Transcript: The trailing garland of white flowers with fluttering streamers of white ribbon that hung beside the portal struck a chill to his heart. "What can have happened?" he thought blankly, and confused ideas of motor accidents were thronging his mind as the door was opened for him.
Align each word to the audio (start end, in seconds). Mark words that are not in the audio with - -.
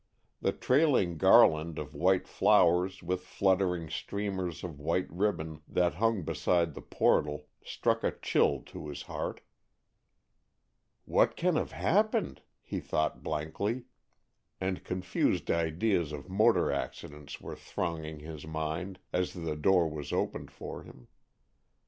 The 0.41 0.51
trailing 0.51 1.19
garland 1.19 1.77
of 1.77 1.93
white 1.93 2.27
flowers 2.27 3.03
with 3.03 3.21
fluttering 3.21 3.87
streamers 3.87 4.63
of 4.63 4.79
white 4.79 5.05
ribbon 5.13 5.61
that 5.67 5.93
hung 6.01 6.23
beside 6.23 6.73
the 6.73 6.81
portal 6.81 7.45
struck 7.63 8.03
a 8.03 8.09
chill 8.09 8.61
to 8.61 8.87
his 8.87 9.03
heart. 9.03 9.41
"What 11.05 11.35
can 11.37 11.55
have 11.55 11.73
happened?" 11.73 12.41
he 12.63 12.79
thought 12.79 13.21
blankly, 13.21 13.83
and 14.59 14.83
confused 14.83 15.51
ideas 15.51 16.11
of 16.13 16.27
motor 16.27 16.71
accidents 16.71 17.39
were 17.39 17.55
thronging 17.55 18.21
his 18.21 18.47
mind 18.47 18.97
as 19.13 19.33
the 19.33 19.55
door 19.55 19.87
was 19.87 20.11
opened 20.11 20.49
for 20.49 20.81
him. 20.81 21.09